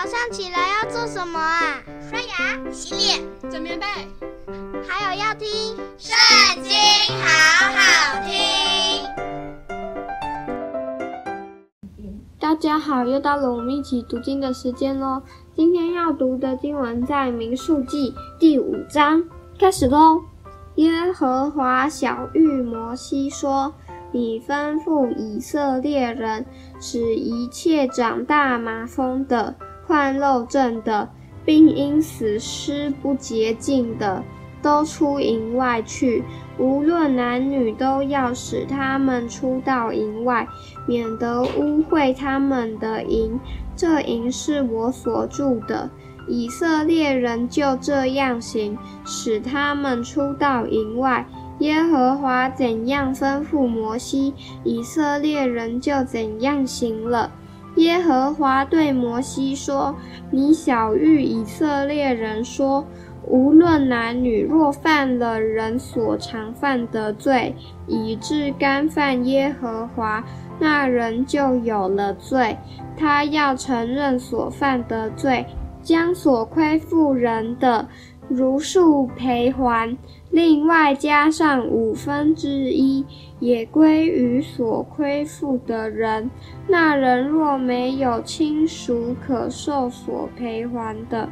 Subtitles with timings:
[0.00, 1.82] 早上起来要做什么啊？
[2.08, 3.84] 刷牙、洗脸、整棉被，
[4.86, 5.48] 还有要听
[5.98, 6.14] 《圣
[6.62, 6.70] 经》，
[7.20, 7.26] 好
[7.74, 9.04] 好听。
[12.38, 15.20] 大家好，又到了我们一起读经的时间喽。
[15.56, 19.24] 今天要读的经文在《民数记》第五章，
[19.58, 20.22] 开始喽。
[20.76, 23.74] 耶和华晓諭摩西说
[24.14, 26.46] ：“你吩咐以色列人，
[26.80, 29.56] 使一切长大麻风的、
[29.88, 31.08] 患肉症的，
[31.44, 34.22] 并因死尸不洁净的，
[34.62, 36.22] 都出营外去。
[36.58, 40.46] 无论男女，都要使他们出到营外，
[40.86, 43.40] 免得污秽他们的营。
[43.74, 45.88] 这营是我所住的。”
[46.30, 48.76] 以色列人就这样行，
[49.06, 51.26] 使他们出到营外。
[51.60, 57.32] 耶和华怎样吩咐摩西，以色列人就怎样行了。
[57.78, 59.94] 耶和华对摩西说
[60.30, 62.84] ：“你晓諭以色列人说，
[63.24, 67.54] 无论男女，若犯了人所常犯的罪，
[67.86, 70.22] 以致干犯耶和华，
[70.58, 72.56] 那人就有了罪。
[72.96, 75.46] 他要承认所犯的罪。”
[75.80, 77.88] 将所亏负人的
[78.28, 79.96] 如数赔还，
[80.30, 83.04] 另外加上五分之一，
[83.40, 86.30] 也归于所亏负的人。
[86.66, 91.28] 那人若没有亲属可受所赔还的，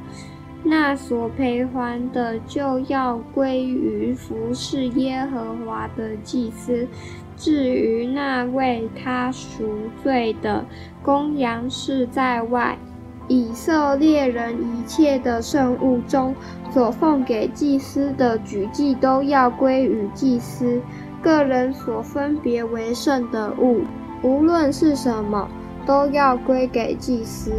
[0.65, 6.89] 那所赔还的就要归于服事耶和华的祭司。
[7.37, 9.63] 至于那为他赎
[10.03, 10.65] 罪的，
[11.03, 12.79] 公羊是在外。
[13.29, 16.35] 以色列人一切的圣物中，
[16.73, 20.81] 所奉给祭司的举祭都要归于祭司。
[21.23, 23.81] 个人所分别为圣的物，
[24.23, 25.49] 无论是什么，
[25.85, 27.53] 都要归给祭司。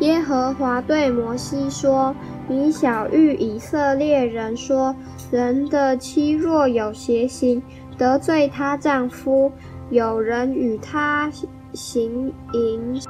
[0.00, 2.14] 耶和华对摩西说
[2.46, 4.94] ：“你晓諭以色列人说，
[5.30, 7.62] 人的妻若有邪行，
[7.96, 9.50] 得罪她丈夫，
[9.90, 11.30] 有人与她
[11.72, 13.00] 行淫。”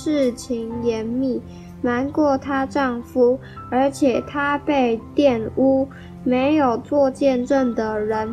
[0.00, 1.42] 事情严密，
[1.82, 5.88] 瞒过她丈夫，而且她被玷污，
[6.22, 8.32] 没有作见证的人，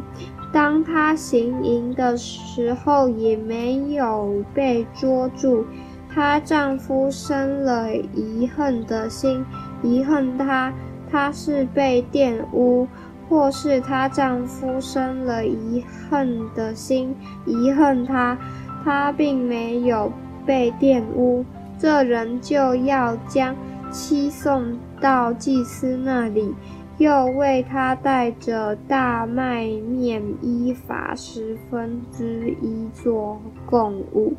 [0.54, 5.66] 当她行淫的时候也没有被捉住，
[6.08, 9.44] 她丈夫生了遗恨的心，
[9.82, 10.72] 遗恨她，
[11.10, 12.88] 她是被玷污，
[13.28, 18.38] 或是她丈夫生了遗恨的心，遗恨她，
[18.84, 20.12] 她并没有。
[20.46, 21.44] 被玷污，
[21.78, 23.56] 这人就要将
[23.92, 26.54] 妻送到祭司那里，
[26.98, 34.34] 又为他带着大麦面依法十分之一做供物，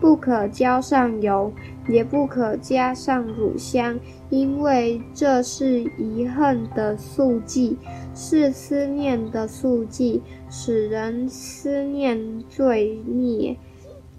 [0.00, 1.52] 不可浇上油，
[1.88, 3.98] 也不可加上乳香，
[4.28, 7.76] 因为这是遗恨的素祭，
[8.14, 13.56] 是思念的素祭，使人思念罪孽。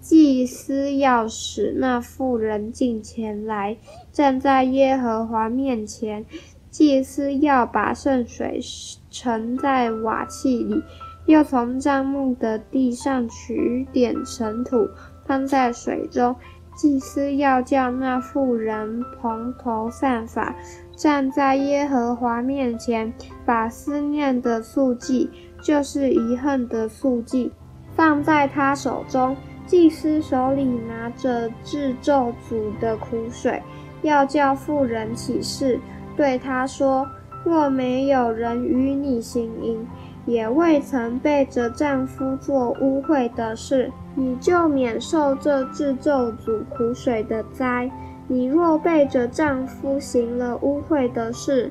[0.02, 3.76] 祭司要使那妇人进前来，
[4.10, 6.26] 站在耶和华面前。
[6.70, 8.58] 祭司要把圣水
[9.08, 10.82] 盛在瓦器里，
[11.26, 14.88] 又从帐幕的地上取点尘土，
[15.24, 16.34] 放在水中。
[16.74, 20.56] 祭司要叫那妇人蓬头散发，
[20.96, 23.12] 站在耶和华面前，
[23.44, 25.30] 把思念的素祭，
[25.62, 27.52] 就是遗恨的素祭，
[27.94, 29.36] 放在他手中。
[29.66, 33.62] 祭司手里拿着至咒诅的苦水，
[34.02, 35.78] 要叫妇人起誓，
[36.16, 37.06] 对她说：
[37.44, 39.86] 若没有人与你行淫，
[40.26, 47.90] 也未曾背着丈夫做污秽的事，你就免受这至咒诅苦水的灾。
[48.28, 51.70] 你若背着丈夫行了污秽的事，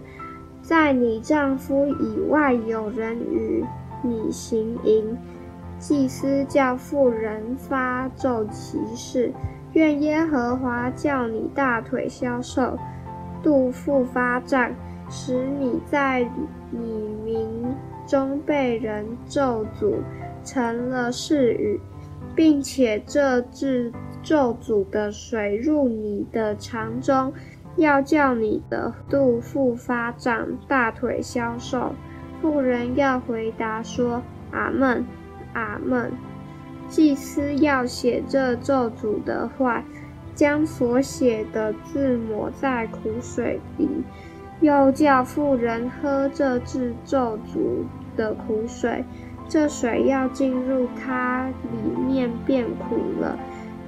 [0.61, 3.63] 在你丈夫以外有人与
[4.03, 5.17] 你行淫。
[5.81, 9.33] 祭司叫妇人发咒起誓，
[9.73, 12.77] 愿耶和华叫你大腿消瘦，
[13.41, 14.71] 肚腹发胀，
[15.09, 16.23] 使你在
[16.69, 16.79] 你
[17.25, 17.65] 民
[18.05, 19.95] 中被人咒诅，
[20.43, 21.79] 成了誓语，
[22.35, 23.91] 并且这至
[24.21, 27.33] 咒诅的水入你的肠中，
[27.77, 31.91] 要叫你的肚腹发胀，大腿消瘦。
[32.39, 34.21] 妇人要回答说：
[34.51, 35.03] 阿门。
[35.53, 36.11] 阿们，
[36.89, 39.83] 祭司要写这咒诅的话，
[40.33, 43.89] 将所写的字抹在苦水里，
[44.61, 49.03] 又叫妇人喝这至咒诅的苦水，
[49.47, 53.37] 这水要进入它里面变苦了。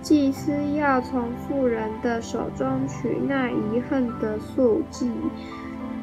[0.01, 5.09] 祭司要从妇人的手中取那遗恨的素祭，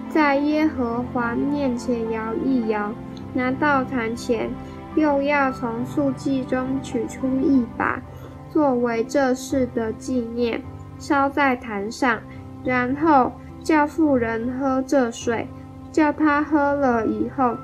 [0.09, 2.95] 在耶和华面前摇一摇，
[3.35, 4.49] 拿到坛前，
[4.95, 8.03] 又要从素祭中取出一把，
[8.51, 10.63] 作为这事的纪念，
[10.99, 12.19] 烧在坛上，
[12.65, 13.33] 然后
[13.63, 15.47] 叫妇人喝这水，
[15.93, 17.57] 叫她喝了以后，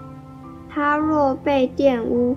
[0.68, 2.36] 她若被玷污，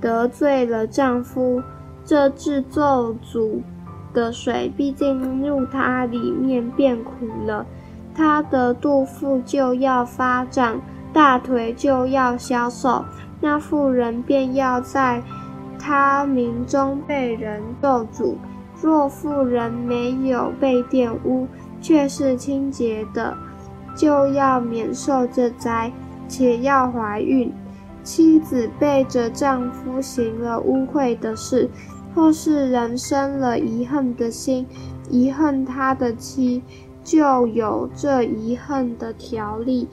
[0.00, 1.62] 得罪了丈夫。
[2.02, 3.60] 这制咒诅
[4.12, 7.66] 的水必进入她里面，变苦了。
[8.14, 10.80] 她的肚腹就要发胀，
[11.12, 13.04] 大腿就要消瘦。
[13.40, 15.22] 那妇人便要在
[15.78, 18.34] 他名中被人咒诅。
[18.80, 21.46] 若妇人没有被玷污，
[21.80, 23.36] 却是清洁的，
[23.96, 25.90] 就要免受这灾，
[26.28, 27.52] 且要怀孕。
[28.02, 31.68] 妻子背着丈夫行了污秽的事。
[32.12, 34.66] 或是人生了遗恨的心，
[35.08, 36.60] 遗恨他的妻，
[37.04, 39.86] 就有这遗恨的条例。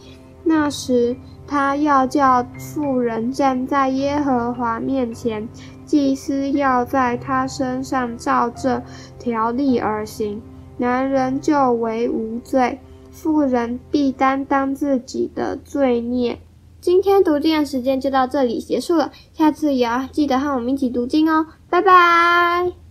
[0.48, 1.16] 那时
[1.46, 5.48] 他要叫妇人站在耶和华面前，
[5.86, 8.82] 祭司要在他身上照这
[9.20, 10.42] 条例而行，
[10.78, 12.80] 男人就为无罪，
[13.12, 16.40] 妇人必担当自己的罪孽。
[16.80, 22.87] 今天读经的时间就到这里结束了，下次也要记得和我们一起读经哦，拜拜。